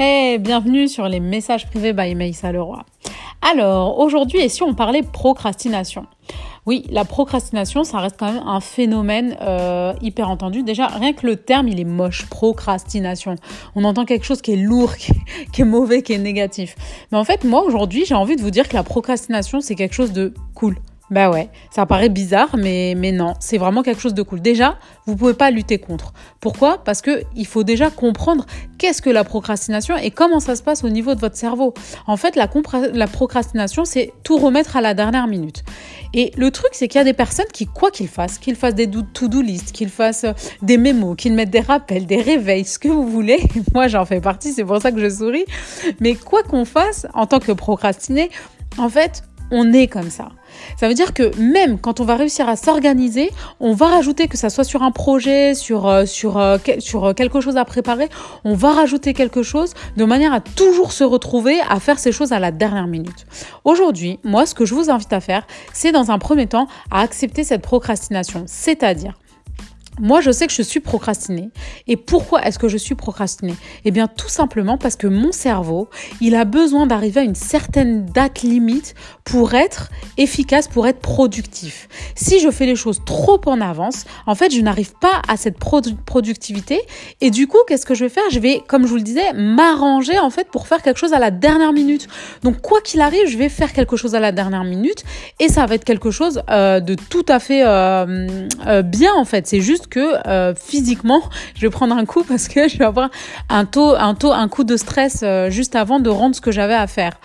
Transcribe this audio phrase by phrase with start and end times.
[0.00, 2.84] Hey, bienvenue sur les messages privés by Maïssa Leroy.
[3.42, 6.06] Alors, aujourd'hui, et si on parlait procrastination?
[6.66, 10.62] Oui, la procrastination, ça reste quand même un phénomène euh, hyper entendu.
[10.62, 13.34] Déjà, rien que le terme, il est moche, procrastination.
[13.74, 16.76] On entend quelque chose qui est lourd, qui est, qui est mauvais, qui est négatif.
[17.10, 19.94] Mais en fait, moi, aujourd'hui, j'ai envie de vous dire que la procrastination, c'est quelque
[19.94, 20.76] chose de cool.
[21.10, 24.40] Bah ouais, ça paraît bizarre, mais, mais non, c'est vraiment quelque chose de cool.
[24.40, 26.12] Déjà, vous pouvez pas lutter contre.
[26.40, 26.84] Pourquoi?
[26.84, 28.44] Parce que il faut déjà comprendre
[28.76, 31.72] qu'est-ce que la procrastination et comment ça se passe au niveau de votre cerveau.
[32.06, 32.48] En fait, la,
[32.92, 35.64] la procrastination, c'est tout remettre à la dernière minute.
[36.12, 38.74] Et le truc, c'est qu'il y a des personnes qui, quoi qu'ils fassent, qu'ils fassent
[38.74, 40.32] des to-do list, qu'ils fassent euh,
[40.62, 43.42] des mémos, qu'ils mettent des rappels, des réveils, ce que vous voulez.
[43.74, 45.44] Moi, j'en fais partie, c'est pour ça que je souris.
[46.00, 48.30] Mais quoi qu'on fasse, en tant que procrastiné,
[48.76, 50.28] en fait, on est comme ça.
[50.76, 53.30] Ça veut dire que même quand on va réussir à s'organiser,
[53.60, 57.12] on va rajouter que ça soit sur un projet, sur, euh, sur, euh, sur euh,
[57.14, 58.08] quelque chose à préparer,
[58.44, 62.32] on va rajouter quelque chose de manière à toujours se retrouver à faire ces choses
[62.32, 63.26] à la dernière minute.
[63.64, 67.00] Aujourd'hui, moi, ce que je vous invite à faire, c'est dans un premier temps à
[67.00, 69.14] accepter cette procrastination, c'est-à-dire
[70.00, 71.50] moi, je sais que je suis procrastinée.
[71.86, 73.54] Et pourquoi est-ce que je suis procrastinée?
[73.84, 75.88] Eh bien, tout simplement parce que mon cerveau,
[76.20, 81.88] il a besoin d'arriver à une certaine date limite pour être efficace, pour être productif.
[82.14, 85.58] Si je fais les choses trop en avance, en fait, je n'arrive pas à cette
[85.58, 86.80] productivité.
[87.20, 88.24] Et du coup, qu'est-ce que je vais faire?
[88.30, 91.18] Je vais, comme je vous le disais, m'arranger en fait pour faire quelque chose à
[91.18, 92.08] la dernière minute.
[92.42, 95.04] Donc, quoi qu'il arrive, je vais faire quelque chose à la dernière minute
[95.40, 99.24] et ça va être quelque chose euh, de tout à fait euh, euh, bien en
[99.24, 99.46] fait.
[99.46, 101.22] C'est juste que euh, physiquement,
[101.54, 103.10] je vais prendre un coup parce que je vais avoir
[103.48, 106.52] un taux, un taux, un coup de stress euh, juste avant de rendre ce que
[106.52, 107.18] j'avais à faire.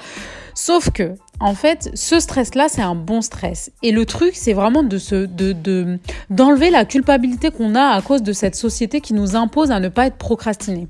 [0.55, 3.71] Sauf que en fait, ce stress-là, c'est un bon stress.
[3.81, 8.23] Et le truc, c'est vraiment de se, de, d'enlever la culpabilité qu'on a à cause
[8.23, 10.87] de cette société qui nous impose à ne pas être procrastiné.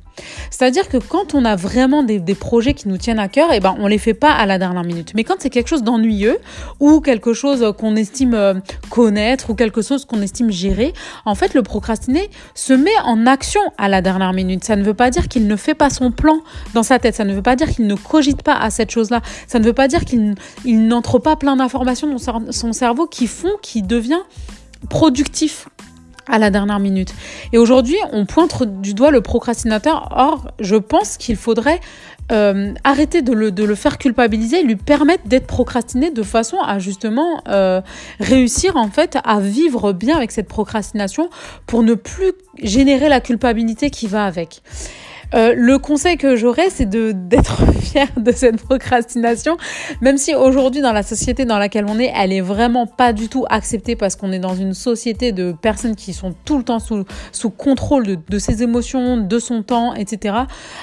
[0.49, 3.59] C'est-à-dire que quand on a vraiment des, projets qui nous tiennent à cœur, et eh
[3.59, 5.13] ben, on les fait pas à la dernière minute.
[5.15, 6.37] Mais quand c'est quelque chose d'ennuyeux
[6.79, 8.55] ou quelque chose qu'on estime euh,
[8.89, 10.93] connaître ou quelque chose qu'on estime gérer,
[11.25, 14.63] en fait, le procrastiné se met en action à la dernière minute.
[14.63, 16.39] Ça ne veut pas dire qu'il ne fait pas son plan
[16.73, 17.15] dans sa tête.
[17.15, 19.21] Ça ne veut pas dire qu'il ne cogite pas à cette chose-là.
[19.47, 20.35] Ça ne veut pas dire qu'il
[20.65, 24.21] il n'entre pas plein d'informations dans son cerveau qui font qu'il devient
[24.89, 25.67] productif
[26.27, 27.13] à la dernière minute.
[27.51, 30.09] Et aujourd'hui, on pointe du doigt le procrastinateur.
[30.11, 31.79] Or, je pense qu'il faudrait
[32.31, 37.81] euh, arrêter de le, faire culpabiliser, lui permettre d'être procrastiné de façon à justement euh,
[38.19, 41.29] réussir en fait à vivre bien avec cette procrastination
[41.67, 42.31] pour ne plus
[42.61, 44.61] générer la culpabilité qui va avec.
[45.33, 49.57] Euh, le conseil que j'aurais, c'est d'être fier de cette procrastination,
[50.01, 53.29] même si aujourd'hui dans la société dans laquelle on est, elle est vraiment pas du
[53.29, 56.79] tout acceptée parce qu'on est dans une société de personnes qui sont tout le temps
[56.79, 60.35] sous, sous contrôle de, de ses émotions, de son temps, etc.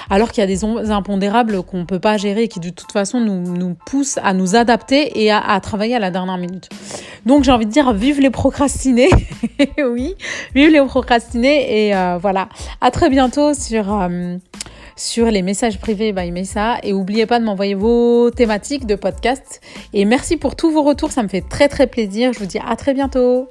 [0.09, 3.19] Alors qu'il y a des impondérables qu'on peut pas gérer et qui de toute façon
[3.19, 6.69] nous, nous poussent à nous adapter et à, à travailler à la dernière minute.
[7.25, 9.09] Donc j'ai envie de dire vive les procrastinés,
[9.85, 10.15] oui,
[10.55, 12.49] vive les procrastinés et euh, voilà.
[12.81, 14.37] À très bientôt sur euh,
[14.95, 19.61] sur les messages privés by Mesa et n'oubliez pas de m'envoyer vos thématiques de podcast
[19.93, 22.33] et merci pour tous vos retours, ça me fait très très plaisir.
[22.33, 23.49] Je vous dis à très bientôt.